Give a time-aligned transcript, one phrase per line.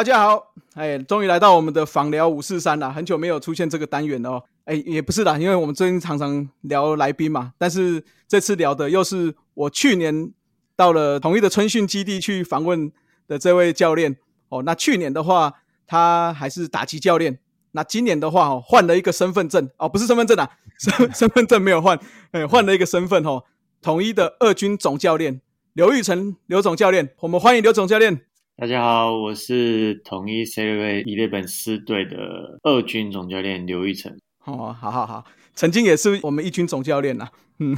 [0.00, 4.42] 大家好，哎，终于来到我们的访聊五四三了，很久没有出现这个单元了哦。
[4.64, 10.32] 哎，也不是啦，因为我们最近常常聊来宾嘛，但是这次聊的又是我去年
[10.74, 12.90] 到了统一的春训基地去访问
[13.28, 14.16] 的这位教练
[14.48, 14.62] 哦。
[14.62, 15.52] 那去年的话，
[15.86, 17.38] 他还是打击教练，
[17.72, 20.48] 那今年的话哦，换了一个身份证哦，不是身份证啊，
[20.78, 23.44] 身 身份证没有换，哎，换了一个身份哦，
[23.82, 25.42] 统一的二军总教练
[25.74, 28.22] 刘玉成刘总教练，我们欢迎刘总教练。
[28.60, 34.14] 大家好，我是统一 C 位一列本师队的二军总教练刘玉成。
[34.44, 35.24] 哦，好好好，
[35.54, 37.26] 曾经也是我们一军总教练呐。
[37.58, 37.74] 嗯，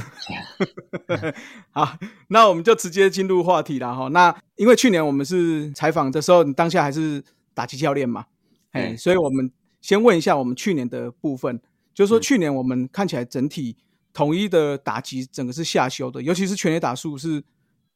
[1.71, 1.97] 好，
[2.27, 4.09] 那我们就直接进入话题了哈。
[4.09, 7.23] 那因为去年我们是采访的时候，你当下还是
[7.53, 8.25] 打击教练嘛？
[8.71, 11.61] 哎，所以我们先问一下我们去年的部分，
[11.93, 13.77] 就是说去年我们看起来整体
[14.11, 17.41] 统一的打击整个是下修的，尤其是全垒打数是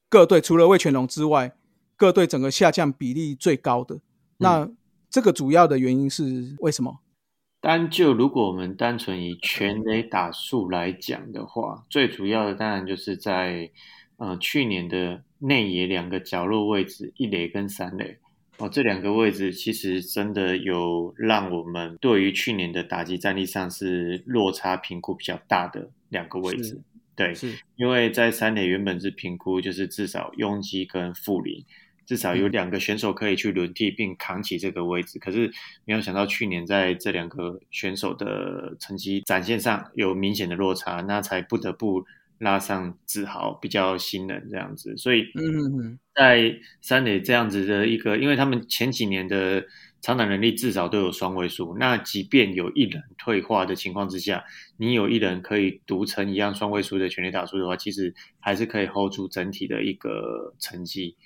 [0.08, 1.52] 各队除了魏全龙之外。
[1.98, 4.00] 各队整个下降比例最高的，
[4.38, 4.70] 那
[5.10, 7.00] 这个主要的原因是为什么？
[7.60, 13.72] 单就如果我们单纯以全垒打数来讲的话，最主要的当然就是在
[14.18, 18.20] 呃去年的内野两个角落位置，一垒跟三垒
[18.60, 26.80] 哦，这两个位置其实真的有让我们对于去年的打击战力上是落差评估比较大的两个位置。
[27.16, 31.66] 对，是因为在三垒原本是评估就是至少拥挤跟负零。
[32.08, 35.52] 至少有两个选手可以去轮替并扛起这个位置，可是
[35.84, 42.06] 没有想到去年在这两个选手的成绩展现上有明显的落差，那才不得不
[42.40, 44.96] 拉上志豪比较新人这样子。
[44.96, 49.66] 所以，嗯，在三垒这样子的一个，因为他们前几年的
[50.00, 54.46] 长打能力至少都有双位数，那即便有一人退化的情况之下，
[54.78, 61.18] 你有一人可以独成一样双位数的全力打数的话，其实还是可以 hold 住整体的一个成绩。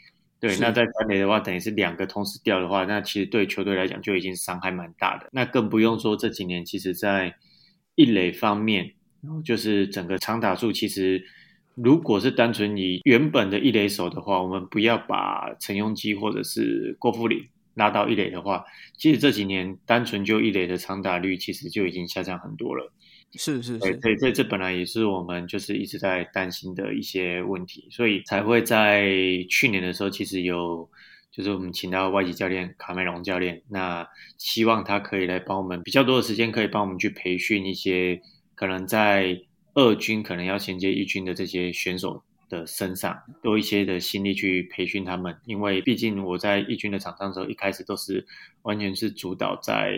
[0.42, 5.30] 对，那在三垒的话，等于是两个同时掉的话，那其实对球队来讲就已经伤害蛮大的。
[5.32, 7.36] 那更不用说这几年，其实在
[7.94, 11.24] 一垒方面，然后就是整个长打数，其实
[11.76, 18.66] 如果是单纯以原本的一垒手的话，我们不要把陈庸基或者是郭富林拉到一垒的话，
[18.98, 22.92] 其实这几年单纯就一垒的长打率，其实就已经下降很多了。
[23.34, 29.10] 是是是，对，这这本来也是我们就是一直在担心的一些问题，所以才会在
[29.50, 30.90] 去年的时候，其实有
[31.32, 34.06] 就是我们请到外籍教练卡梅隆教练，那
[34.38, 38.20] 希望他可以来帮我们比较多的时间，可以帮我们去培训一些
[38.54, 39.40] 可能在
[39.74, 42.22] 二军可能要衔接一军的这些选手。
[42.52, 48.28] 的身上多一些的心力去培训他们，因为毕竟我在一军的场上的时候，一开始都是
[48.64, 49.96] 完全是主导在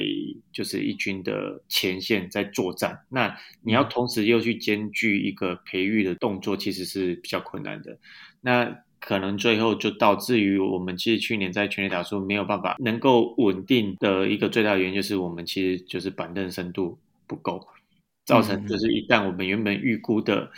[0.52, 3.00] 就是一军的前线在作战。
[3.10, 7.98] 那你要同时又去兼具一个培育的动作，其实是比较困难的。
[8.40, 17.68] 那可能最后就导致于我们其实去年在全垒打数没有办法能够稳定的一个最大原因，就是我们其实就是板凳深度不够，
[18.26, 20.52] 造成就是一旦我们原本预估的。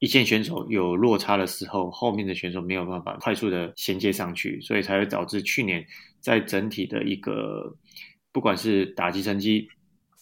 [0.00, 5.84] 一线选手有落差的时候，后面的选手没有办法快速的衔接上去，所以才会导致去年
[6.20, 7.76] 在整体的一个
[8.30, 9.66] 不管是打击成绩，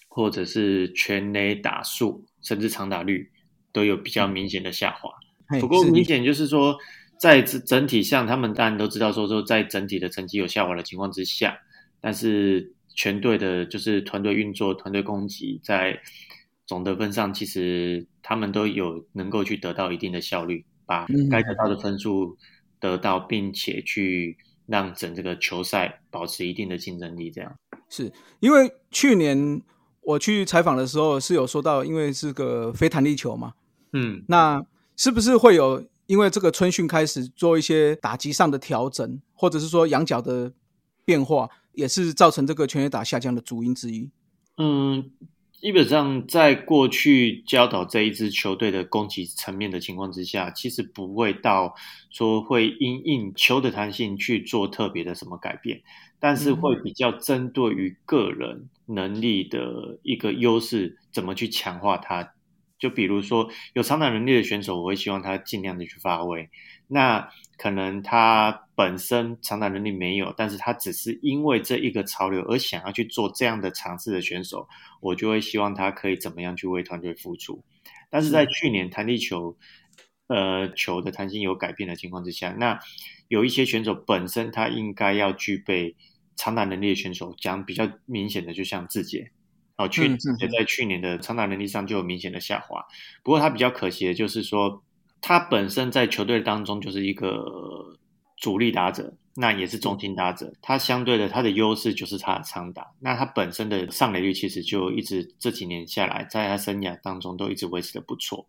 [0.09, 3.31] 或者是全垒打数，甚至长打率
[3.70, 5.10] 都有比较明显的下滑。
[5.60, 6.75] 不过明显就是说，
[7.20, 11.59] 在整体上，他们当然都知道说，说在整体的成绩有下滑的情况之下，
[12.00, 16.00] 但是全队的就是团队运作、团队攻击在。
[16.66, 22.37] 总得分上，其实他们都有能够去得到一定的效率，把该得到的分数
[22.81, 27.31] 得到，并且去让整这个球赛保持一定的竞争力。
[27.31, 27.56] 这样
[27.88, 29.62] 是因为去年
[30.00, 33.54] 我去采访的时候是有说到，因为是个非弹力球嘛，
[33.93, 34.60] 嗯，那
[34.97, 40.53] 是不是会有因为这个春训开始做一些打击上的调整，或者是说仰角的
[41.04, 44.10] 变化，也是造成这个全垒打下降的主因之一？
[44.59, 45.12] 嗯。
[45.61, 51.75] 基本上，在过去教导这一支球队的攻击层面的情况之下，其实不会到
[52.10, 55.80] 说会因应球的弹性去做特别的什么改变，
[56.21, 62.33] 但是会比较针对于个人能力的一个优势，怎么去强化它。
[62.78, 66.51] 就比如说有长打能力的选手，我会希望他尽量的去发挥。
[66.86, 74.69] 那可能他本身长打能力没有，但是他只是因为这一个潮流而想要去做这样的尝试的选手，
[75.01, 77.65] 我就会希望他可以怎么样去为团队付出。
[78.11, 79.57] 但是在去年弹力球，
[80.28, 82.78] 呃，球的弹性有改变的情况之下，那
[83.28, 85.97] 有一些选手本身他应该要具备
[86.37, 89.31] 长打能力的选手，讲比较明显的，就像志杰。
[89.78, 92.87] 哦，去也在去年的长打能力上就有明显的下滑。
[93.23, 94.83] 不过他比较可惜的就是说，
[95.21, 97.99] 他本身在球队当中就是一个
[98.36, 108.47] 主力打者，那也是中心打者，他相对的他的优势就是他的长打，那他本身的上垒率其实就一直这几年下来，在他生涯当中都一直维持的不错。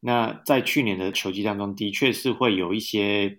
[0.00, 3.38] 那在去年的球季当中，的确是会有一些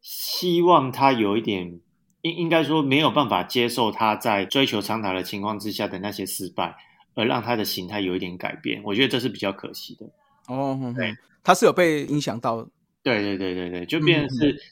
[0.00, 1.80] 希望他有一点
[2.20, 6.76] 应应该说没有办法接受他在追求长打的情况之下的那些失败，
[7.14, 10.06] 而让他的形态有一点改变，我觉得这是比较可惜的。
[10.46, 11.12] 哦，对，
[11.42, 12.68] 他是有被影响到。
[13.02, 14.62] 对对对对对，就变成是，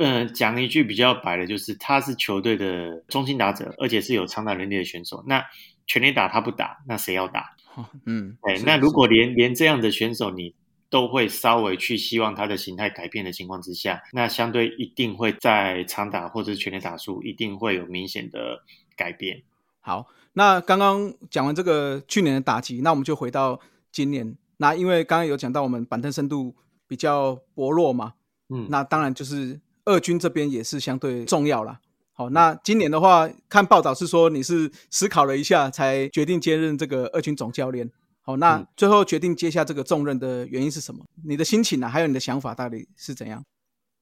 [0.00, 5.22] 嗯，讲一句比较白的，就是他是球队的中心打者，而且是有长打能力的选手。
[5.26, 5.44] 那
[5.86, 7.54] 全力打他不打，那谁要打？
[8.06, 8.60] 嗯，对。
[8.62, 10.54] 那如果连连这样的选手你
[10.88, 18.62] 都会稍微去希望他的形态改变的情况之下，那相对一定会在长打或者是全力打数一定会有明显的
[18.96, 19.42] 改变。
[19.80, 23.60] 好，那刚刚讲完这个去年的打击，那我们就回到
[23.92, 24.36] 今年。
[24.56, 26.56] 那因为刚刚有讲到我们板凳深度。
[26.90, 28.14] 比较薄弱嘛，
[28.48, 29.60] 嗯，那当然就是
[29.90, 31.80] 二军这边也是相对重要啦。
[32.12, 37.90] 好，那今年的话，看报道是说你是思考了一下才决定接任这个二军总教练。
[38.22, 41.04] 好，那最后决定接下这个重任的原因是什么？
[41.26, 41.88] 你的心情呢？
[41.88, 43.42] 还有你的想法到底是怎样？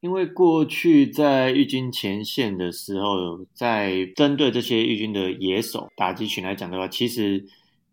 [0.01, 7.47] 因为过去在玉军前线的时候，在针对这些玉军的野手打击群来讲的话，其实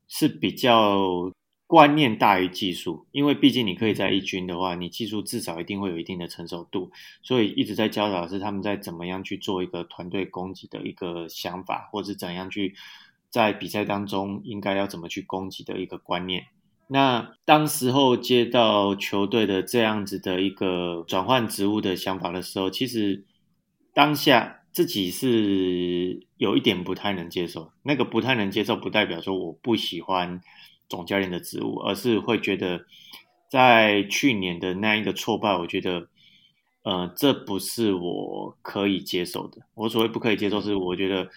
[0.09, 1.31] 是比较。
[1.67, 6.91] 观念大于技术，因为毕竟你可以在一军的话，你技术至少一定会有一定的成熟度，
[7.23, 12.75] 所以一直在教导是他们在怎么样去做一个团队攻击的一个想法，或者怎样去
[13.31, 16.45] 在比赛当中应该要怎么去攻击的一个观念。
[16.87, 23.25] 那当时候接到球队的这样子的一个转换职务的想法的时候，其实
[23.91, 27.71] 当下自己是有一点不太能接受。
[27.81, 30.39] 那个不太能接受，不代表说我不喜欢。
[30.87, 32.85] 总教练的职务，而是会觉得，
[33.49, 36.07] 在去年的那一个挫败，我觉得，
[36.83, 39.61] 呃，这不是我可以接受的。
[39.73, 41.29] 我所谓不可以接受，是我觉得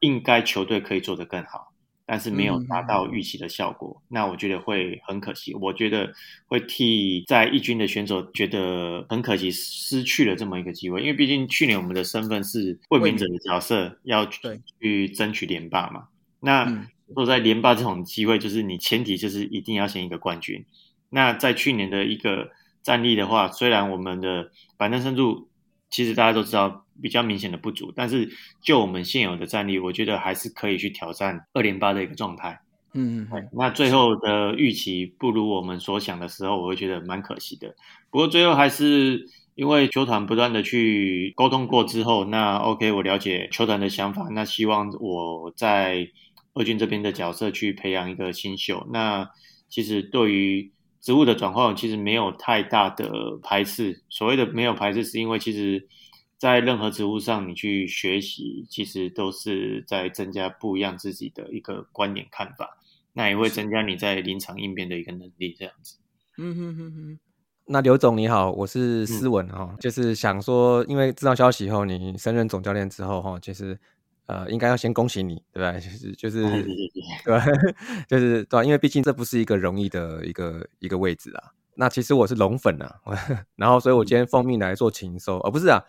[0.00, 1.72] 应该球队可以做得更好，
[2.06, 4.02] 但是没有达到预期的效果。
[4.08, 5.54] 那我觉得会很可惜。
[5.54, 6.12] 我觉得
[6.46, 11.00] 会替在义军的选手觉得很可惜，失去了这么一个机会。
[11.00, 16.08] 因为毕竟去年我们的身份是卫冕者的角色，要去争取连霸嘛。
[16.40, 20.64] 那说在连霸这种机会，就是你前提就是一定要先一个冠军。
[21.10, 22.50] 那在去年的一个
[22.82, 25.48] 战力的话，虽然我们的板凳深度
[25.90, 28.30] 其实大家都知道比较明显的不足，但是
[28.62, 32.58] 就我们现有的战力，我觉得还是可以去挑战二连八的一个状态。
[32.94, 37.74] 嗯嗯，那最后的预期不如我们所想的时候，我会觉得蛮可惜的。
[38.10, 46.08] 不过最后还是因为球团不断的去沟通过之后，那 OK，我了解球团的想法，那希望我在。
[46.54, 49.30] 二军这边的角色去培养一个新秀，那
[49.68, 50.70] 其实对于
[51.00, 54.02] 职务的转换，其实没有太大的排斥。
[54.10, 55.88] 所谓的没有排斥，是因为其实
[56.36, 62.76] 在任何职务上，你去学习，其实都是在增加不一样自己的一个观点看法，
[63.14, 65.54] 那也会增加你在临场应变的一个能力。
[65.58, 65.96] 这样子。
[66.36, 67.18] 嗯哼哼哼。
[67.64, 73.78] 那刘总你好，我是思文哈，就是想说，因为知道消息后，你升任总教练之后哈，其实。
[74.26, 75.72] 呃，应该要先恭喜你，对吧？
[75.78, 76.42] 就 是就是，
[77.24, 77.40] 对，
[78.08, 81.52] 就是对，因为毕竟这不是一个容易的一个一个位置啊。
[81.74, 83.00] 那其实我是龙粉啊，
[83.56, 85.82] 然后所以我今天奉命来做禽兽，哦，不是啊，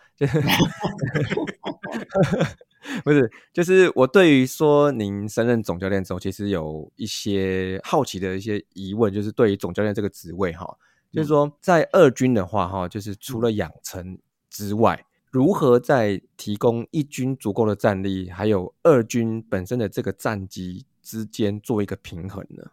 [3.04, 10.66] 不是，就是我对于说您升任总教练之后，其实有一些好奇的一些疑问，就是对于总教练这个职位哈，
[11.12, 14.18] 就是说在二军的话哈，就是除了养成
[14.50, 15.04] 之外。
[15.34, 22.70] 如何在提供一军足够的战力，还有二军本身的这个战机之间做一个平衡呢？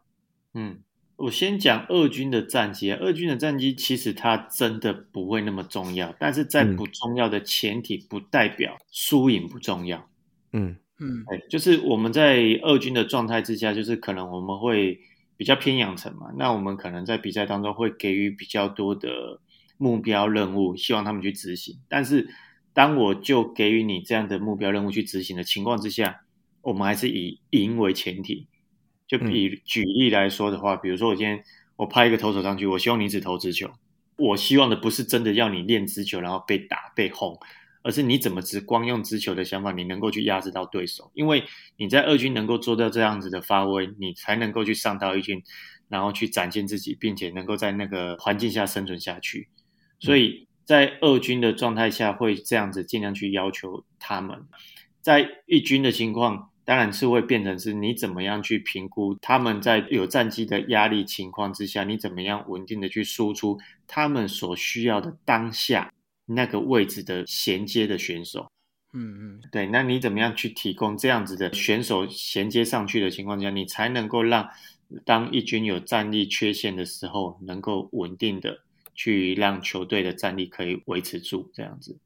[0.53, 0.77] 嗯，
[1.15, 2.99] 我先讲二军的战机啊。
[3.01, 10.07] 二军的战机其实它真的不会那么重要，但是在不重要的前提，不代表输赢不重要。
[10.53, 14.99] 嗯嗯，哎，就是我们在二军的状态之下，就是可能我们会
[15.35, 16.27] 比较偏养成嘛。
[16.37, 19.39] 那我们可能在比赛当中会给予比较多的
[19.77, 22.29] 目标任务，希望他们去执行，但是。
[22.73, 26.21] 当我就给予你这样的目标任务去执行的情况之下，
[26.61, 28.47] 我们还是以赢为前提。
[29.07, 31.43] 就比举例来说的话，比如说我今天
[31.75, 33.69] 我拍一个投手上去，我希望你只投直球。
[34.15, 37.37] 我希望的不是真的要你练直球，然后被打被轰，
[37.83, 41.11] 而是你怎么只光用直球的想法，你能够去压制到对手。
[41.13, 41.43] 因为
[41.75, 45.43] 你在二军能够做到这样子的发挥，你才能够去上到一军，
[45.89, 49.49] 然后去展现自己，并且能够在那个环境下生存下去。
[49.99, 50.47] 所以。
[50.71, 54.37] 在二军的状态下，会这样子尽量去要求他们；
[55.01, 65.91] 在一军的情况，当然是会变成是你怎么样去评估他们在有战绩的压力情况之下，你怎么样稳定的去输出他们所需要的当下
[66.25, 68.49] 那个位置的衔接的选手。
[68.93, 74.49] 嗯嗯，对，那你怎么样去提供这样子的选手衔接上去的情况下，你才能够让
[75.03, 78.59] 当一军有战力缺陷的时候，能够稳定的
[78.93, 81.97] 去让球队的战力可以维持住这样子。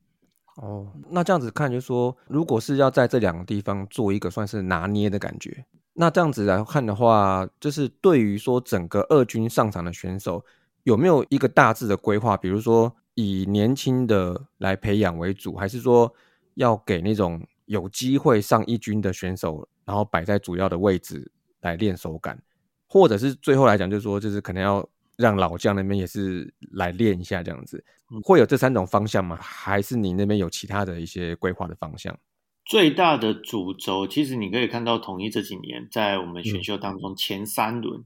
[0.58, 10.44] 哦，那这样子看，就是说，如果是要在这两个地方做一个算是拿捏的感觉，那这样子来看的话，就是对于说整个二军上场的选手，
[10.84, 12.38] 有没有一个大致的规划？
[12.38, 16.14] 比如说以年轻的来培养为主，还是说？
[16.56, 22.42] 要给那种有机会上一军的选手，然后摆在主要的位置来练手感，
[22.88, 27.84] 或者是最后来讲，就是说，就是可能要让老将那边也是来练一下这样子，
[28.24, 29.38] 会有这三种方向吗？
[29.42, 32.18] 还是你那边有其他的一些规划的方向？
[32.66, 38.04] 最大的主轴，其实你可以看到，统一这几年在我们选秀当中前三轮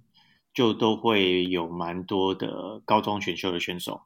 [0.53, 4.01] 就都会有蛮多的高中选秀的选手。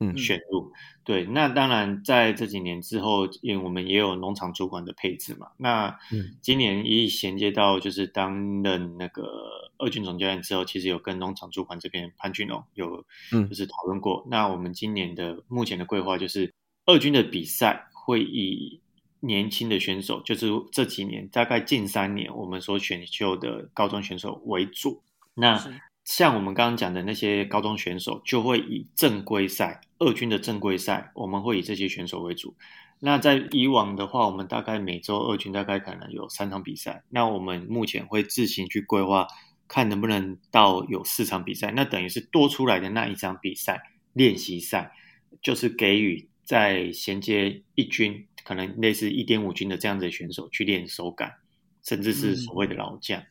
[0.00, 0.72] 嗯，选入
[1.04, 5.48] 对，那当然在这几年之后，因为我们也有农场主管的配置嘛。
[5.56, 5.96] 那
[6.40, 14.26] 今年一衔接到就是担任那个二军总教练之后，其实有跟农场主管这边潘俊龙有就是讨论过。
[14.28, 16.52] 那我们今年的目前的规划就是
[16.86, 18.80] 二军的比赛会以
[19.20, 25.02] 年轻的选手，就是这几年大概近三年我们所选秀的高中选手为主。
[25.34, 25.56] 那
[26.04, 32.54] 像我们刚刚讲的那些高中选手，就会以正规赛二军的正规赛，我们会以这些选手为主。
[33.00, 37.02] 那在以往的话，我们大概每周二军大概可能有三场比赛。
[37.10, 39.26] 那我们目前会自行去规划，
[39.66, 41.72] 看能不能到有四场比赛。
[41.72, 43.82] 那等于是多出来的那一场比赛
[44.12, 44.92] 练习赛，
[45.42, 51.32] 就是给予在衔接一军，可能类似一点五军的这样子的选手去练手感，
[51.82, 53.22] 甚至是所谓的老将。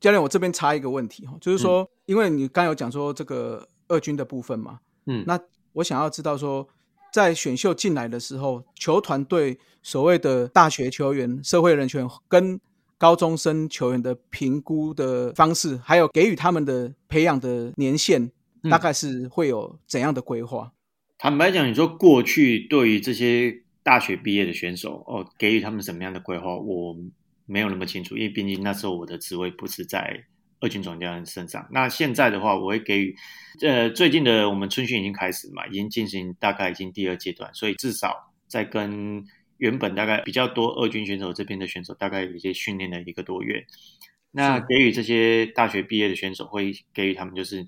[0.00, 5.38] 教练，我这边插一个问题哈，就是说，因为你刚有讲说这个二军的部分嘛，嗯，那
[5.72, 6.66] 我想要知道说，
[7.12, 12.60] 在选秀进来的时候，球团对所谓的大学球员、社会人权跟
[12.96, 18.30] 高中生球员的评估的方式，还有给予他们的培养的年限，
[18.70, 20.72] 大概是会有怎样的规划？
[21.18, 26.54] 坦白讲，你说过去对于这些大学毕业的选手，哦，给予他们什么样的规划？
[26.54, 26.96] 我。
[27.48, 30.22] 没有那么清楚，因为毕竟那时候我的职位不是在
[30.60, 31.66] 二军总教练身上。
[31.70, 33.16] 那现在的话，我会给予，
[33.62, 38.14] 呃，最近的我们春训已经开始嘛，已经进行大概已经第二阶段，所以至少
[38.46, 39.24] 在跟
[39.56, 43.64] 原本大概比较多二军选手这边的选手，大概有一些训练了一个多月。
[44.30, 47.66] 那给予这些大学毕业的选手，会给予他们就是，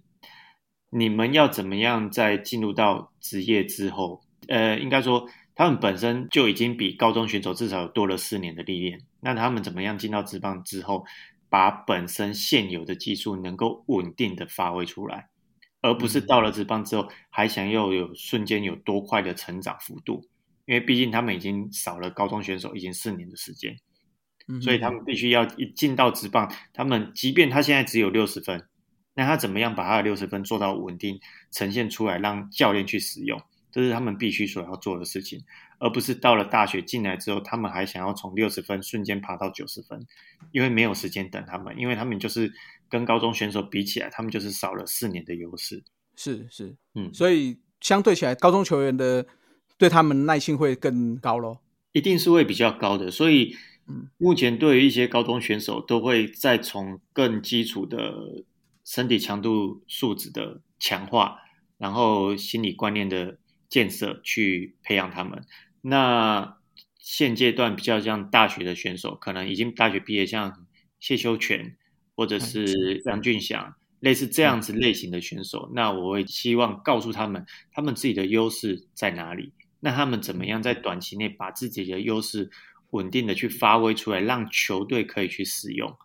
[0.91, 5.27] 你们要怎么样在进入到职业之后，呃，应该说。
[5.61, 11.05] 他们本身就已经比高中选手至少多了四年的历练，那他们怎么样进到职棒之后，
[11.51, 15.29] 把本身现有的技术能够稳定的发挥出来，
[15.83, 20.27] 而不是到了职棒之后还想要有瞬间有多快的成长幅度？
[20.65, 23.77] 因为毕竟他们已经少了高中选手已经四年的时间，
[24.63, 28.67] 所以他们必须要一进到职棒，他们即便他现在只有六十分，
[29.13, 33.39] 那他怎么样把他的六十分做到稳定呈现出来，让教练去使用？
[33.73, 35.45] 这是他们必须所要做的事情，
[35.79, 40.05] 而不是到了大学进来之后，他们还想要从六十分瞬间爬到九十分，
[40.51, 42.53] 因为没有时间等他们，因为他们就是
[42.89, 45.85] 跟高中选手比起来，他们就是少了四年的优势。
[46.17, 49.25] 是是，嗯，所以相对起来，高中球员的
[49.79, 51.61] 对他们耐性会更高咯，
[51.93, 53.09] 一定是会比较高的。
[53.09, 53.55] 所以，
[53.87, 58.45] 嗯，目前对于一些高中选手，都会再从更基础的
[58.85, 61.39] 身体强度素质的强化，
[61.79, 63.39] 然后心理观念的。
[63.71, 65.43] 建设去培养他们。
[65.81, 66.59] 那
[66.99, 70.67] 现阶段比较像大学的选手，可能已经大学毕业，像
[70.99, 71.79] 谢修全
[72.15, 75.71] 或者是杨俊祥，类似这样子类型的选手。
[75.75, 79.55] 那我会希望告诉他们，他们自己的优势在哪里？
[79.81, 82.51] 那他们怎么样在短期内把自己的优势
[82.91, 85.97] 稳定的去发挥出来，让球队可以去使用。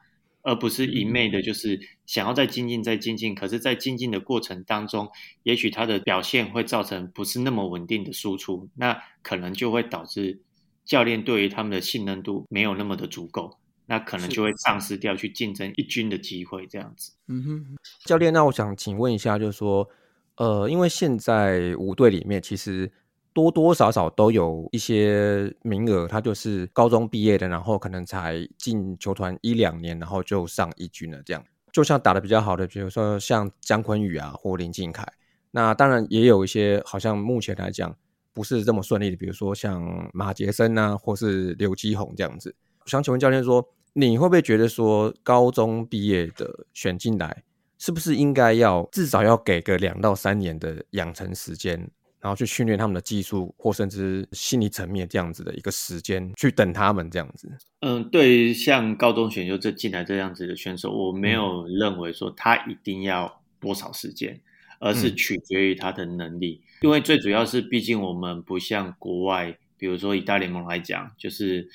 [0.46, 3.34] 而不是一昧的，就是想要再精进、再精进。
[3.34, 5.10] 可是，在精进的过程当中，
[5.42, 10.40] 也许他的表现会造成不是那么稳定的输出，那可能就会导致
[10.86, 16.68] 教练对于他们的信任度没有那么的足够，那可能就会丧失掉去竞争一军的机会。
[16.68, 19.90] 这样子，嗯哼，教练，那我想请问一下，就是说，
[20.38, 22.92] 呃，因为现在五队里面其实。
[23.36, 31.22] 多多少少都有一些名额，他就是高中毕业的，然后可能才进球团一两年，然后就上一军了。
[31.26, 35.06] 这样，就像打的比较好的，比如说像姜昆宇啊，或林敬凯。
[35.52, 37.94] 那当然也有一些，好像目前来讲
[38.34, 42.56] 不是这么顺利的，比如说像马杰森啊，或是刘基宏这样子。
[42.86, 47.44] 想请问教练说，你会不会觉得说，高中毕业的选进来，
[47.78, 51.92] 是不是应该要至少要给个两到三年的养成时间？
[52.26, 57.48] 然后去训练他们的技术或甚至心理层面这样子的一个时间去等他们这样子。
[57.82, 64.42] 嗯，对，像高中选秀这进来这样子的选手，我没有认为说他一定要多少时间，
[64.80, 66.64] 而是取决于他的能力。
[66.82, 71.70] 因为最主要是，毕竟我们不像国外，比如说以大联盟来讲，就是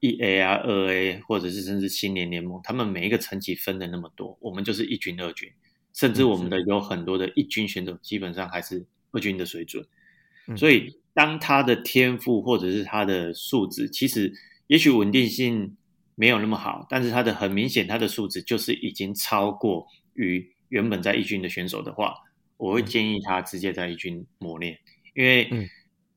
[0.00, 5.50] 一 A 啊、二 A，或者是甚至青年联盟，他们每一个层级分的那么多，我们就是一军、二军，
[5.92, 9.86] 甚至我们的有很多的一军选手，基本上还是二军的水准。
[10.58, 14.30] 所以，当他的天赋或者是他的素质，其实
[14.66, 15.74] 也许稳定性
[16.14, 22.14] 没有那么好，但是他的很明显，他的素质就是已经超过于原本在一军的选手的话。
[22.56, 24.78] 我会建议他直接在一军磨练，
[25.14, 25.68] 因为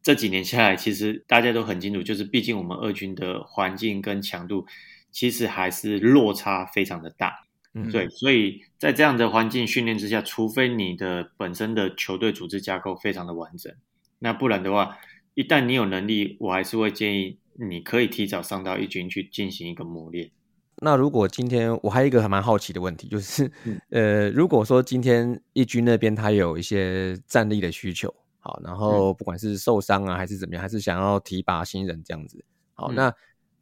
[0.04, 4.66] 这几年下来，其实大家都很清楚，就是毕竟我们二军的环境跟强度，
[5.12, 7.47] 其实还是落差非常的大。
[7.92, 13.74] 对，所以在这样的环境训练之下，除非你的本身的球队组织架构非常的完整，
[14.20, 14.98] 那不然的话，
[15.34, 20.32] 一旦你有能力，我还是会建议你可以提早上到一军去进行一个磨练。
[20.80, 23.52] 那如果今天我还有一个还蛮好奇的问题，就是，
[23.90, 33.12] 呃，如果说今天一军那边他有一些战力的需求，好，然后不管是受伤啊还是怎么样，还是想要提拔新人这样子，好，那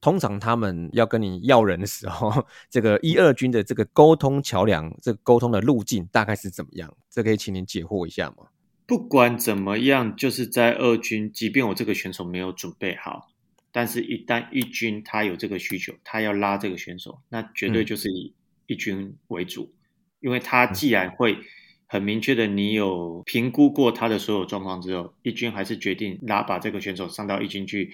[0.05, 2.31] 通常他们要跟你要人的时候，
[2.69, 6.95] 这个一二军的这个沟通桥梁，这个沟通的路径大概是怎么样？
[7.09, 8.49] 这可以请您解惑一下吗？
[8.85, 13.31] 不管怎么样，就是在二军，即便我这个选手没有准备好。
[13.71, 18.31] 但是，一旦一军他有这个需求，他要拉这个选手，那绝对就是以
[18.67, 19.73] 一军为主，
[20.19, 21.35] 因为他既然会
[21.87, 27.91] 很明确的，你有评估过他的所有状况之后，一军还是决定拉把这个选手上到一军去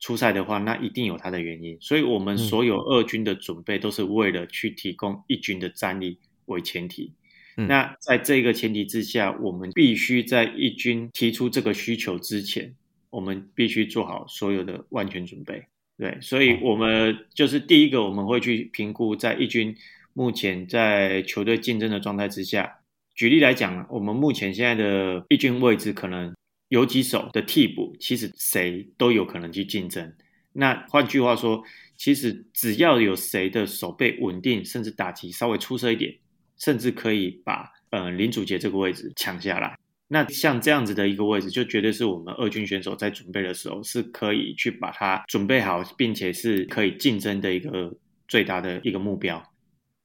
[0.00, 1.78] 出赛的话，那一定有他的原因。
[1.80, 7.12] 所以，我们所有二军的准备都是为了去提供一军的战力为前提。
[7.54, 12.74] 那在这个前提之下，我们必须在一军提出这个需求之前。
[13.10, 15.64] 我们必须做好所有的万全准备，
[15.98, 19.74] 对，所以我们就是第一个，我们会去评估在一军
[20.12, 22.72] 目前在球队竞争的状态之下。
[23.16, 26.32] 举例来讲，我们目前现在的一军位置可能
[26.70, 30.12] 有几手的替补，其实谁都有可能去竞争。
[30.52, 31.62] 那换句话说，
[31.96, 36.12] 其实只要有谁的手背稳定，甚至打击稍微出色一点，
[36.58, 39.76] 甚至可以把呃林祖杰这个位置抢下来。
[40.08, 47.92] 那像这样子的一个位置，就绝对是我们二军选手在准备的时候是可以去把它准备好，并且是可以竞争的一个
[48.26, 49.42] 最大的一个目标。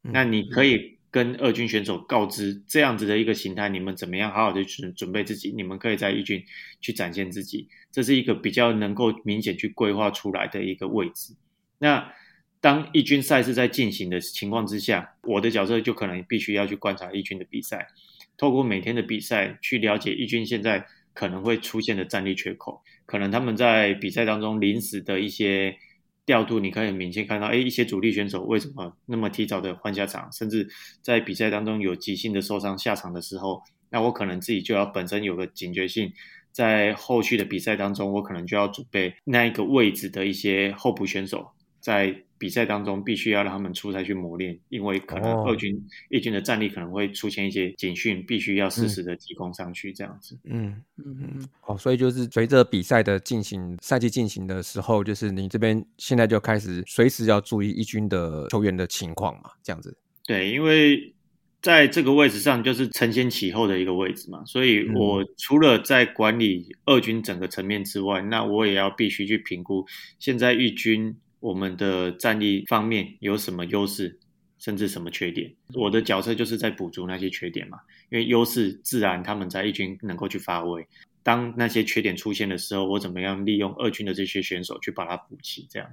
[0.01, 6.43] 那你可以跟二军选手告知这样子的一个形态，你们怎么样好好的准准备自己，你们可以在一军
[6.81, 11.33] 去展现自己，这是一个比较能够明显去规划出来的一个位置。
[11.79, 12.11] 那
[12.59, 17.87] 当一军赛事在进行的情况之下，我的角色就可能必须要去观察一军的比赛。
[18.35, 25.77] 透过每天的比赛去了解一军现在可能会出现的战力缺口，可能他们在比赛当中临时的一些
[26.25, 30.67] 调度，你可以明显看到，哎，一些主力选手为什么那么提早的换下场，甚至
[31.01, 36.11] 在比赛当中有急性的受伤下场的时候，那我可能自己就要本身有个警觉性，
[36.51, 41.47] 在后续的比赛当中，我可能就要准备那一个位置的一些候补选手，
[41.79, 42.23] 在。
[42.37, 50.37] 比赛当中必须要让他们出赛去磨练，因为可能二军、一军的战力可能会出现一些警讯，必须要适时的提供上去，这样子。
[50.43, 51.49] 嗯嗯嗯。
[51.65, 59.97] 哦，所以就是随着比赛的进行，赛季进行的时候，就是你这边现在就开始随时要注意一军的球员的情况嘛，这样子。
[60.25, 61.13] 对，因为
[61.61, 69.85] 在这个位置上就是承先启后的一个位置嘛，所以我除了在管理二军整个层面之外，那我也要必须去评估
[70.19, 71.15] 现在一军。
[71.45, 74.17] 我们的战力方面有什么优势，
[74.57, 75.53] 甚至什么缺点？
[75.75, 77.77] 我的角色就是在补足那些缺点嘛。
[78.09, 80.83] 因为优势自然他们在一军能够去发挥，
[81.21, 85.67] 当那些缺点出现的时候，我怎么样利用二军的这些选手去把它补齐？
[85.69, 85.87] 这样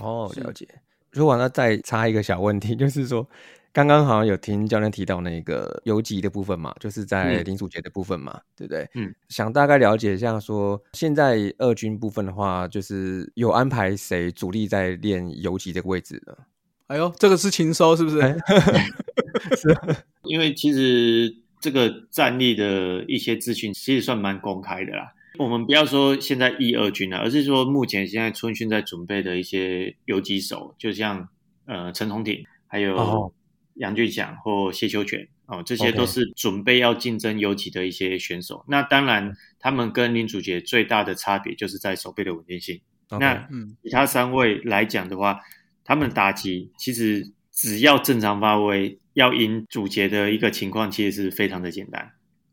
[0.00, 0.68] 哦，了解。
[1.10, 3.26] 如果那再插一个小问题，就是说。
[3.72, 8.88] 刚刚好像有听教练提到那个游击的部分嘛，就是在林祖杰的部分嘛，对不对？
[8.94, 16.36] 嗯，想大概了解一下，说现在二军部分的话，就是有安排谁主力在练游击这个位置的？
[16.88, 18.18] 哎呦，这个是情收是不是？
[19.56, 19.78] 是，
[20.24, 25.12] 因为其实这个战力的一些资讯其实算蛮公开的啦。
[25.38, 31.28] 我们不要说现在一二军了，而是说目前现在春训在准备的一些游击手，就像
[31.66, 33.32] 呃陈宏挺，还有。
[33.74, 38.64] 杨俊祥或谢秋全哦，这些都是准备要竞争游击的一些选手。
[38.68, 42.80] 那当然，他们跟林主杰最大的差别就是在手背的稳定性。
[43.18, 43.48] 那
[43.82, 45.40] 其他三位来讲的话，
[45.84, 52.12] 他们打击其实只要正常发挥，要赢主杰的一个情况，其实是非常的简单。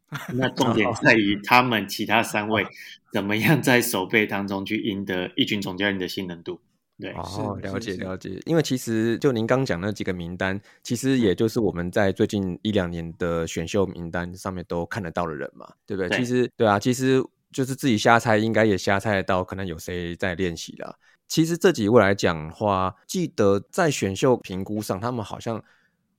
[0.36, 2.66] 那重点在于他们其他三位
[3.12, 6.62] 怎么样在守备当中去赢得一军总教练的信任度。
[7.00, 8.42] 对，哦，了解是了解。
[8.46, 16.10] 因为其实就您刚讲那几个名单，其实也就是我们在最近一两年的选秀名单上面都看得到的人嘛，对不对？
[16.10, 20.96] 对其实对啊，其实就是自己瞎猜，应该也瞎猜得到，可能有谁在练习啦。
[21.28, 25.64] 其实这几位来讲的话，记得在选秀评估上，他们好像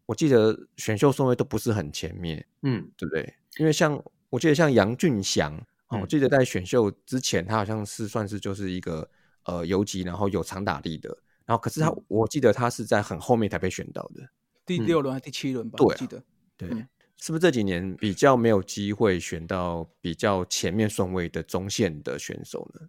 [0.07, 3.35] 我记得选秀顺位都不是很前面，嗯，对不对？
[3.57, 9.09] 因为像我记得像杨俊祥，我记得在选秀之前，他好像是算是就是一个
[9.49, 11.09] 呃游击，然后有长打力的，
[11.45, 14.29] 然后可是他、嗯我记得他是在很后面才被选到的，
[14.65, 15.77] 第六轮还是第七轮吧？
[15.79, 16.23] 对啊我记得。
[16.57, 16.87] 对，嗯
[17.21, 22.89] 是不是这几年比较没有机会选到比较前面顺位的中线的选手呢？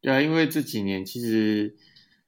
[0.00, 1.74] 对啊，因为这几年其实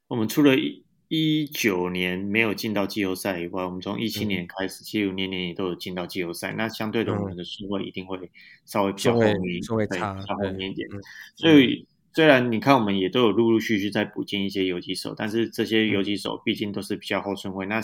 [0.07, 6.53] 我们除了一一九年没有进到季后赛以外，我们从一七嗯年开始，其实年年也都有进到季后赛。
[6.57, 8.31] 那相对的，我们的顺位一定会
[8.65, 10.87] 稍微比较后面，对顺位差比较后面一点。
[10.91, 11.01] 嗯
[11.35, 17.81] 所以虽然你看我们也都有陆陆续续在补进一些游击手，但是这嗯些游击手毕竟都是比较后顺位，那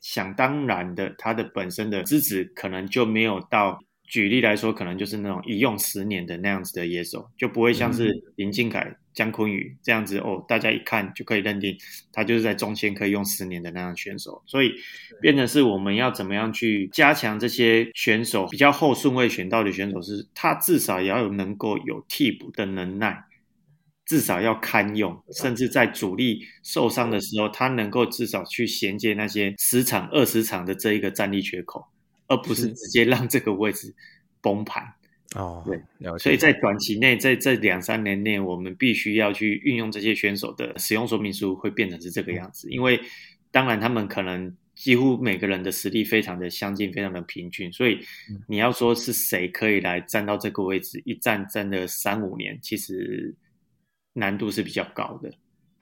[0.00, 3.78] 想当然的，他的本身的资质可能就没有到。
[4.04, 11.74] 举例来说，可能就是那种一用十年的那样子的野手，就不会像嗯是林敬凯、姜昆宇这样子哦，大家一看就可以认定
[12.12, 14.42] 他就是在中线可以用十年的那样选手。
[14.44, 14.74] 所以
[15.22, 23.24] 变成是我们要怎么样去加强这些选手比较后顺位选到的选手，是他至少也要有能够有替补的能耐，
[24.12, 31.82] 至少要堪用，甚至在主力受伤的时候，他能够至少去衔接那些十场、二十场的这一个战力缺口，
[32.28, 33.94] 而不是是直接让这个位置
[34.42, 34.84] 崩盘。
[35.34, 42.68] 哦，对，所以在短期内，在这两三年内，我们必须要去运用这些选手的使用说明书，会变成是这个样子。
[42.70, 43.00] 因为
[43.50, 47.94] 当然他们可能几乎每个人的实力非常的相近，非常的平均，所以
[48.28, 53.34] 嗯你要说是谁可以来站到这个位置，一站站了三五年，其实
[54.14, 55.32] 难度是比较高的。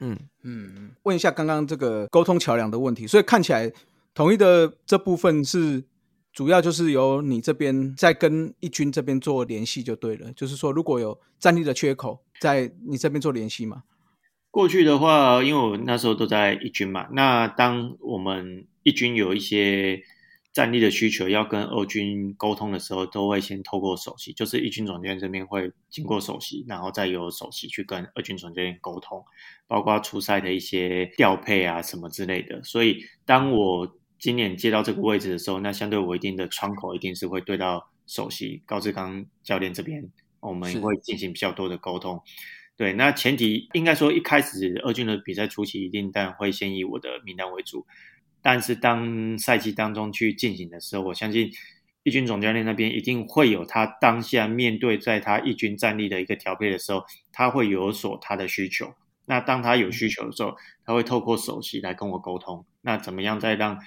[0.01, 3.71] 嗯，嗯，问一下刚刚这个沟通桥梁的问题，所以看起来
[4.15, 5.85] 统一的这部分是
[6.33, 13.83] 主要就是由你这边在跟义军这边做联系就对了，就是说如果有战力的缺口，在你这边做联系嘛。
[14.51, 20.03] 过去的话，因为我那时候都在一军嘛，那当我们一军有一些
[20.53, 29.25] 战力的需求要跟二军沟通的时候，都会先透过首席，就是一军总教练这边会经过首席，然后再由首席去跟二军总教练沟通，
[29.67, 32.63] 包括出赛的一些调配啊什么之类的。
[32.65, 40.11] 所以当我今年接到这个位置的时候，那相对我一定的窗口一定是会对到首席高志刚教练这边，
[40.41, 42.21] 我们是会进行比较多的沟通。
[42.77, 47.87] 对，那前提应该说一开始二军的比赛初期一定当然会先以我的名单为主，
[48.43, 51.51] 但是当赛季当中去进行的时候，我相信
[52.03, 58.95] 一军总教练那边一定会有他当下面对在他一军战力的一个调配的时候，他会有所他的需求。
[59.27, 63.79] 那当他有需求的时候，他会透过首席来跟我沟通，那怎么样再让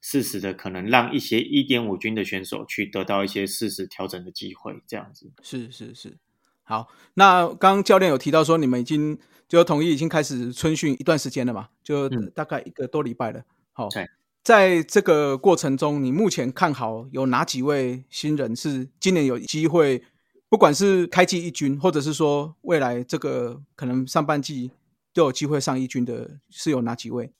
[0.00, 5.30] 适时的可能让一些一点五军的选手去得到一些适时调整的机会，这样子。
[5.42, 6.16] 是是是，
[6.64, 6.88] 好。
[7.14, 13.44] 那刚刚教练有提到说，你们已经就统一已经开始春训一段时间了嘛，就嗯大概一个多礼拜了。
[13.78, 14.10] 好、对
[14.42, 20.02] 在这个过程中，你目前看好有哪几位新人是今年有机会，
[20.48, 24.72] 不管是开季一军，或者是说未来这个可能上半季
[25.14, 27.30] 都有机会上一军的，是有哪几位？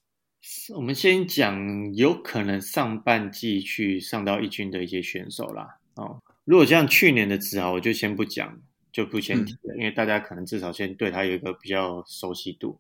[0.76, 5.78] 我们先讲有可能上半季去上到一军的一些选手啦。
[5.96, 8.56] 哦，如果像去年的子豪，我就先不讲，
[8.92, 12.78] 就不先提了，因为大家可能至少先对他有一个比较熟悉度。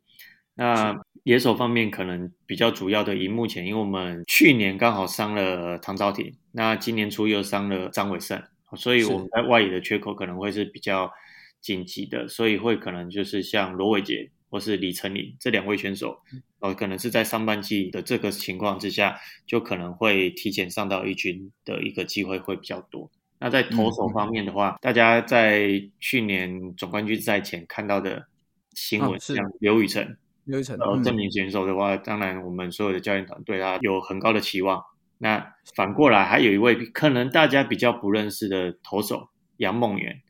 [0.58, 8.42] 那野手方面可能比较主要的，以目前，因为我们去年刚好伤了唐兆廷，那今年初又伤了张伟胜，
[8.76, 11.12] 所以我们在外野的缺口可能会是比较
[11.60, 16.18] 紧急的，所以会可能就是像罗伟杰或是李成林这两位选手，
[16.58, 19.16] 呃，可能是在上半季的这个情况之下，
[19.46, 23.08] 就可能会提前上到一军的一个机会会比较多。
[23.38, 28.26] 那在投手方面的话，大家在去年总冠军赛前看到的
[28.72, 30.16] 新闻，像刘宇成，
[30.48, 34.82] 刘一成，呃，嗯这名选手的话，当然我们所有的教练团对他有很高的期望。
[35.18, 40.22] 那反过来还有一位可能大家比较不认识的投手杨梦圆，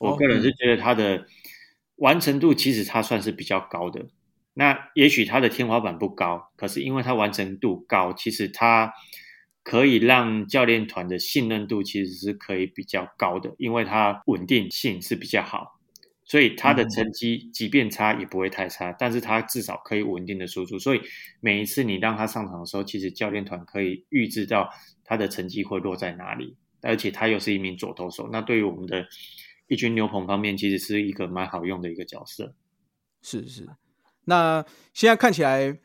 [0.00, 1.26] 我哦个人是觉得他的
[1.96, 4.06] 完成度其实他算是比较高的。
[4.54, 8.92] 那也许他的天花板不高，可是因为他完成度高，其实他
[9.62, 15.78] 可以让教练团的信任度其实是可以比较高的，因为他稳定性是比较好。
[16.32, 20.78] 所以他的成绩即便差也不会太差，但是他至少可以稳定的输出。
[20.78, 21.02] 所以
[21.40, 24.70] 每一次你让他上场的时候，其实教练团可以预知到
[25.04, 26.56] 他的成绩会落在哪里。
[26.80, 29.06] 而且他又是一名左投手，那对于我们的
[29.68, 32.54] 一军牛棚方面，其实是一个蛮好用的一个角色。
[33.20, 33.68] 是是，
[34.24, 34.64] 那
[34.94, 35.78] 现在看起来，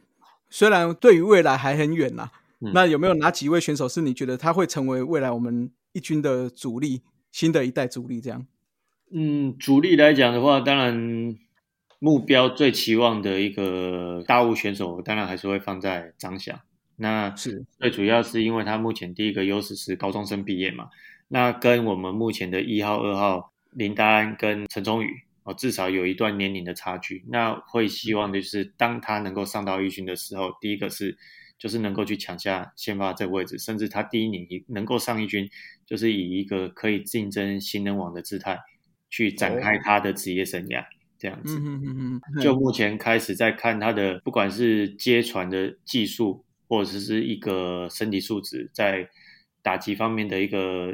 [0.49, 2.31] 虽然对于未来还很远呐，
[2.73, 8.47] 那有没有哪几位选手是你觉得他会成为未来我们一军的主力，新的一代主力这样？
[9.13, 11.37] 嗯，主力来讲的话，当然
[11.99, 16.59] 目标最期望的一个大物选手，当然还是会放在张翔。
[16.97, 20.89] 那是最主要是因为他目前第一个优势是高中生毕业嘛，
[21.27, 25.09] 那跟我们目前的一号、二号林丹安跟陈忠宇
[25.43, 27.23] 哦，至少有一段年龄的差距。
[27.29, 31.17] 那会希望的就是当他能够上到一军的时候，第一个是
[31.57, 35.47] 就是能够去抢下先发这个位置，甚至他第一年能够上一军，
[35.85, 38.59] 就是以一个可以竞争新人王的姿态
[39.09, 40.83] 去展开他的职业生涯。
[41.17, 41.59] 这样子，
[42.41, 46.43] 就目前开始在看他的不管是接传的技术。
[46.69, 49.07] 或者是一个身体素质在
[49.61, 50.93] 打击方面的一个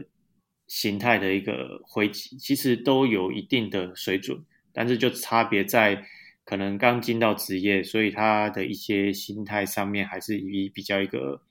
[0.67, 4.39] 形态的一个回击，其实都有一定的水准，
[4.71, 6.05] 但是就差别在
[6.45, 11.41] 可能刚进到职业，所以他的一些心态上面还是以比较一个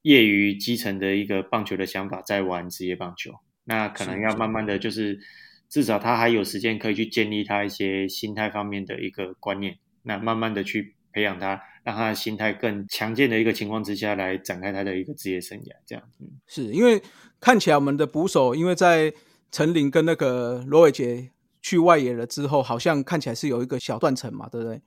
[0.00, 3.30] 业余基层的一个棒球的想法在玩职业棒球，
[3.64, 5.20] 那可能要慢慢的就是
[5.68, 10.94] 至少他还有时间可以去建立他一些心态方面的一个观念，那慢慢的去。
[11.12, 16.04] 培养他，让他的心态更强健的一个情况之下来展开他的一个职业生涯，这样。
[16.20, 17.00] 嗯，是因为
[17.40, 19.10] 看起来我们的捕手，因为在
[19.50, 21.30] 陈林跟那个罗伟杰
[21.62, 24.82] 去外野了之后，好像看起来是有一个小断层嘛，对不对？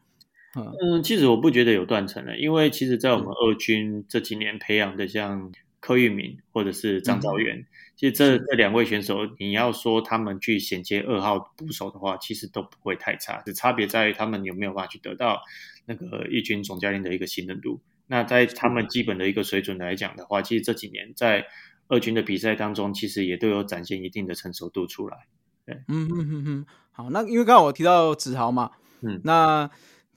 [0.56, 7.66] 嗯，其实我不觉得有断层了，因为其实在我们二军这几年培养的像柯玉明或者是张兆元。
[7.96, 15.42] 其实这这两位选手，你要说他们去衔接二号捕手的话，其实都不会太差，只差别在于他们有没有办法去得到
[15.86, 17.82] 那个一军总教练的一个信任度。
[18.08, 21.46] 那在他们基本的一个水准来讲的话，其实这几年在
[21.90, 25.18] 二军的比赛当中，其实也都有展现一定的成熟度出来。
[25.66, 29.70] 对，嗯嗯嗯嗯，好，那因为刚刚我提到子豪嘛，嗯，那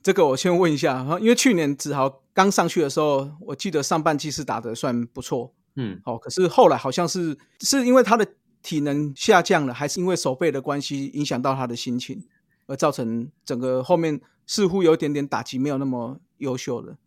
[0.03, 5.55] 这个我先问一下，因为去年子豪刚上去的时候，我记得上半季是打得算不错。
[5.77, 8.27] 嗯，哦，可是后来好像是是因为他的
[8.63, 12.23] 体能下降了，还是因为手背的关系影响到他的心情，
[12.67, 16.99] 而造成整个后面似乎有点点打击没有那么优秀了。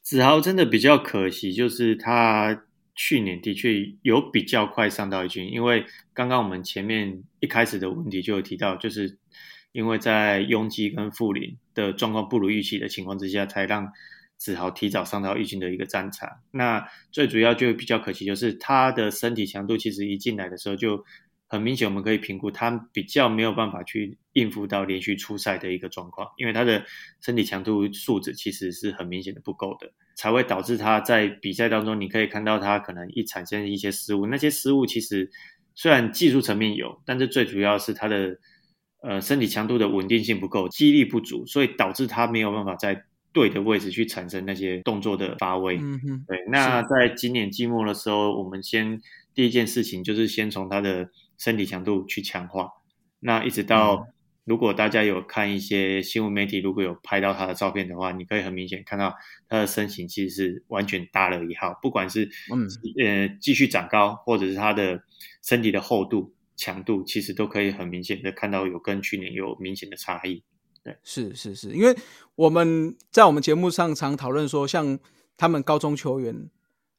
[0.00, 9.18] 子豪真的比较可惜，就是他去年的确有比较快上到一军，因为刚刚我们前面一开始的问题就有提到，就是
[9.72, 13.92] 因为在拥挤跟富林的状况不如预期的情况之下，才让。
[14.40, 21.04] 子豪提早上到疫情的一个战场，那最主要就比较可惜，就是他的身体强度其实一进来的时候就
[21.48, 26.84] 很明显，我们可以评估他比较没有办法去应付到连续出赛的一个状况，因为他的
[27.20, 35.28] 身体强度素质其实是很明显的不够的，才会导致他在比赛当中，你可以看到他可能一产生一些失误，那些失误其实
[35.74, 38.38] 虽然技术层面有，但是最主要是他的
[39.02, 43.04] 呃身体强度的稳定性不够，肌力不足，所以导致他没有办法在。
[43.30, 46.44] 对的位置去产生那些动作的发威，嗯哼，对。
[46.48, 49.00] 那在今年季末的时候，我们先
[49.34, 52.70] 第一件事情就是先从他的身体强度去强化。
[53.20, 54.08] 那一直到
[54.44, 59.14] 如果大家有看一些新闻媒体，如果有拍到他的照片的话，你可以很明显看到
[59.46, 62.66] 他的身形其实是完全大了一号，不管是嗯
[63.04, 65.00] 呃继续长高，或者是他的
[65.42, 70.42] 身体的厚度、强度，其实都可以很明显的看到有跟去年有明显的差异。
[70.84, 71.96] 对是是是，因为
[72.34, 74.98] 我们在我们节目上常讨论说，像
[75.36, 76.50] 他们高中球员，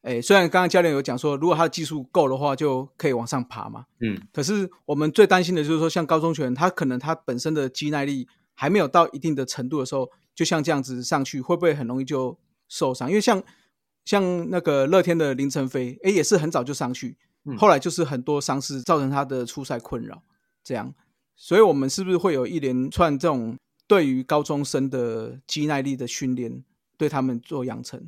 [0.02, 13.10] 哎，虽然刚刚教练有讲说，如果他的技术够的话，就可以往上爬嘛，嗯，可是我们最担心的就是说，像高中球员，他可能他本身的肌耐力还没有到一定的程度的时候，就像这样子上去，会不会很容易就受伤？
[13.10, 13.44] 因为像
[14.06, 17.18] 像那个乐天的林晨飞，哎，也是很早就上去，
[17.58, 20.24] 后来就是很多伤势造成他的出赛困扰，
[20.64, 20.94] 这样，
[21.36, 23.58] 所以我们是不是会有一连串这种？
[23.88, 26.64] 对于高中生的肌耐力的训练，
[26.96, 28.08] 对他们做养成。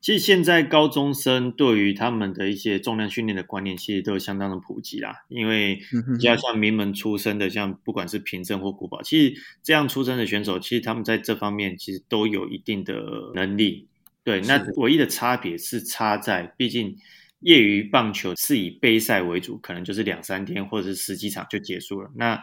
[0.00, 5.26] 其实现在高中生对于他们的一些重量训练的观念，其实都相当的普及啦。
[5.28, 5.78] 因为
[6.16, 12.94] 比较像名门出身的，像不管是平镇或古堡，其实这样出身的选手，其实他们在这方面其实都有一定的
[13.34, 13.86] 能力。
[14.24, 16.96] 对，那唯一的差别是差在，毕竟
[17.40, 22.10] 业余棒球是以杯赛为主，可能就是两三天或者是十几场就结束了。
[22.14, 22.42] 那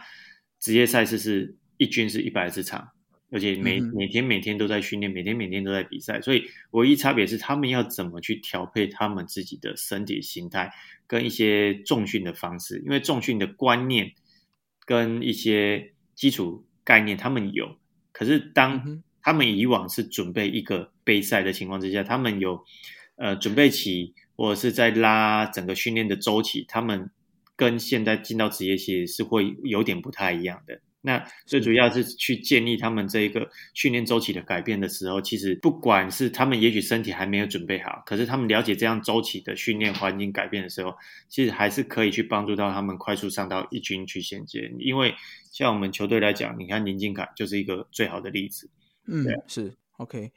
[0.60, 1.56] 职业赛事是。
[1.80, 2.88] 一军是一百十场，
[3.30, 10.72] 而且每每天每天都在训练，每天每天都在比赛，所以唯一差别是他们要怎么去调配他们自己的身体形态
[11.06, 14.10] 跟一些重训的方式，因为重训的观念
[14.86, 17.78] 跟一些基础概念他们有，
[18.10, 22.64] 可是当他们以往是准备一个杯赛的情况之下，他们有
[23.14, 27.10] 呃准备期或者是在拉整个训练的周期，他们
[27.56, 30.80] 跟现在进到职业其实是会有点不太一样的。
[31.00, 40.94] 那最主要是去建立他们这一个训练周期的改变的时候，其实不管是他们也许身体还没有准备好，可是他们了解这样周期的训练环境改变的时候，
[41.28, 44.70] 其实还是可以去帮助到他们快速上到一军去衔接。
[44.78, 45.14] 因为
[45.52, 48.70] 像我们球队来讲，你看林敬凯就是一个最好的例子。
[49.06, 50.30] 嗯，是 OK。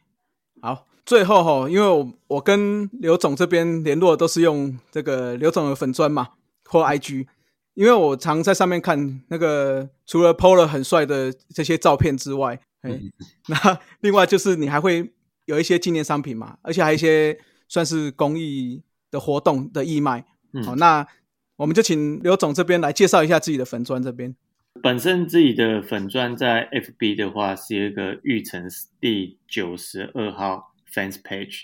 [0.61, 6.29] 好，最后哈，因为我我跟刘总这边联络都是用这个刘总的粉砖嘛，
[6.65, 7.27] 或 IG。
[7.73, 12.99] 因为我常在上面看那个，除了 PO 了很帅的这些照片之外，哎，
[13.47, 15.09] 那另外就是你还会
[15.45, 20.25] 有一些纪念商品嘛，而且还有一些算是公益的活动的义卖。
[20.65, 21.07] 好，那
[21.55, 24.35] 我们就请刘总这边来介绍一下自己的粉砖这边。
[24.81, 28.67] 本身自己的粉钻在 FB 的话是一个玉成
[28.99, 31.61] 第九十二号 fans page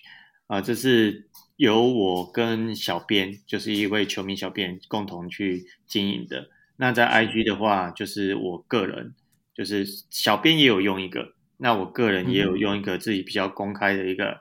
[0.48, 1.28] 啊，这是。
[1.58, 6.52] 由我跟小编，就是一位球迷小编共同去经营的。
[6.76, 9.16] 那在 IG 的话，就是我个人，
[9.56, 14.40] 就是小编也有用一个，那我个人也有用一个自己比较公开的一个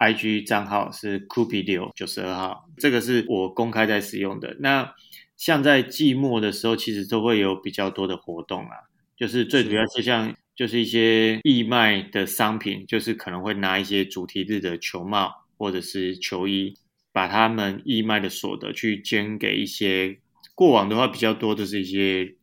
[0.00, 4.56] IG 账号，是 k u p i 六九十二号，这个是我公开在使用的。
[4.58, 4.92] 那
[5.38, 8.76] 像在季末的时候，其实都会有比较多的活动啊，
[9.16, 15.48] 就是最主要是像就是一些义卖的商品，就是可能会拿一些主题日的球帽。
[15.60, 16.72] 或者是球衣，
[17.10, 20.20] 把他们义卖的所得去捐给一些
[20.54, 22.36] 过往的话比较多的是一些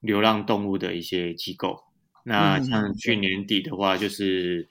[0.00, 1.84] 流浪动物的一些机构。
[2.24, 4.70] 那像去年底的话，就是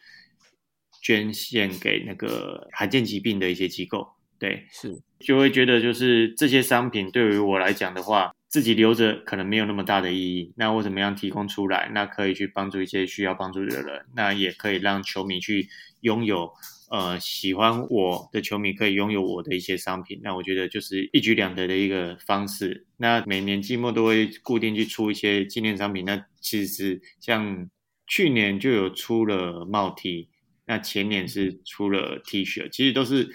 [0.99, 4.07] 捐献给那个罕见疾病的一些机构。
[4.39, 10.53] 对，是就会觉得就是这些商品对于我来讲的话，自己留着可能没有那么大的意义。
[10.57, 11.89] 那我怎么样提供出来？
[11.93, 15.67] 那可以去帮助一些需要帮助的人，那也可以让球迷去
[16.01, 16.51] 拥有。
[16.91, 22.85] 呃，喜欢我的球迷可以拥有我的一些商品，那我觉得就是一举两得的一个方式。
[22.97, 27.67] 那每年季末都会固定去出一些纪念商品，那其实像
[28.05, 30.29] 去年就有出了帽 T，
[30.67, 33.29] 那前年是出了 T 恤，其实都是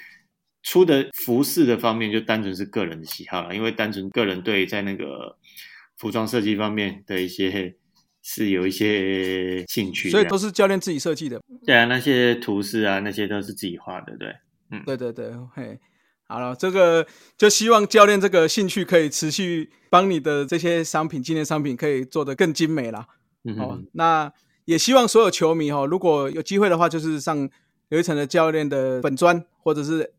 [0.62, 5.37] 出的服饰的方面就单纯是个人的喜好了，因为单纯个人对在那个
[5.96, 7.77] 服装设计方面的一些。
[8.23, 11.40] 是有一些兴趣，所以都是教练自己设计的。
[11.64, 14.29] 对啊，那些图示啊，那些都是自己画的，对，
[14.70, 15.81] 嗯，对对对，嘿，
[16.29, 17.07] 好了，这个
[17.38, 23.07] 就希望教练这个兴趣可以持续帮你的这些商品、纪念商品可以做得更精美啦。
[23.57, 24.31] 哦，那
[24.66, 27.49] 也希望所有球迷哈，如果有机会的话，就是上
[27.88, 30.12] 刘一成的教练的本专或者是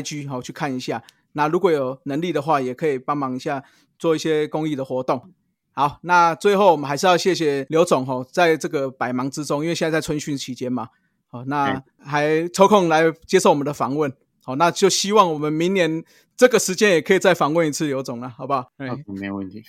[0.00, 1.02] IG 好去看一下。
[1.32, 3.62] 那如果有能力的话，也可以帮忙一下
[3.98, 5.32] 做一些公益的活动。
[5.74, 10.88] 好，那最后我们还是要谢谢刘总吼，在这个百忙之中，因为现在在春训期间嘛，
[11.28, 14.12] 好，那还抽空来接受我们的访问，
[14.44, 16.04] 好，那就希望我们明年
[16.36, 18.60] 这个时间也可以再访问一次刘总了，好不好？
[18.60, 19.62] 好，没有问题。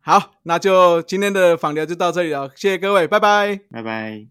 [0.00, 4.26] 好，那就今天的访聊就到这里了，谢谢各位，拜拜，拜拜。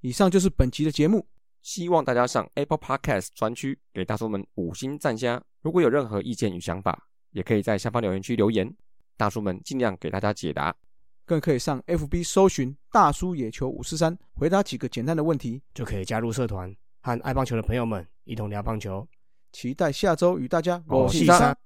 [0.00, 1.26] 以上就是本集的节目，
[1.64, 8.70] 希望大家上 Apple Podcast 专区给大叔们五星赞加，如果有任何意见与想法，也可以在下方留言区留言。
[9.16, 10.76] 大叔们尽量给大家解答，
[11.24, 19.06] 更可以上 FB 搜寻“大叔野球五四三”，回答几个简单的问题，就可以加入社团，和爱棒球的朋友们一同聊棒球。
[19.50, 21.56] 期待下周与大家我是三，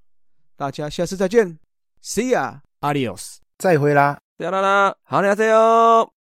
[0.55, 1.59] 大家下次再见
[2.05, 6.18] ，See ya，Adios，再会啦，啦啦啦，好，你好，加油。